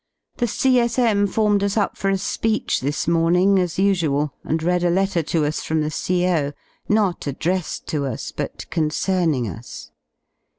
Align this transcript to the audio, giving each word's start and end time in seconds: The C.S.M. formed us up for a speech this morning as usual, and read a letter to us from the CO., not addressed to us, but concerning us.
The 0.37 0.47
C.S.M. 0.47 1.27
formed 1.27 1.63
us 1.63 1.77
up 1.77 1.95
for 1.95 2.09
a 2.09 2.17
speech 2.17 2.79
this 2.81 3.07
morning 3.07 3.59
as 3.59 3.77
usual, 3.77 4.33
and 4.43 4.63
read 4.63 4.83
a 4.83 4.89
letter 4.89 5.21
to 5.21 5.45
us 5.45 5.61
from 5.61 5.81
the 5.81 5.91
CO., 6.07 6.53
not 6.89 7.27
addressed 7.27 7.85
to 7.89 8.07
us, 8.07 8.31
but 8.31 8.67
concerning 8.71 9.47
us. 9.47 9.91